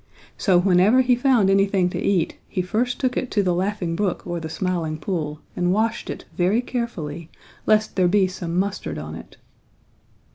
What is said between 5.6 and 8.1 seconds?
washed it very carefully, lest there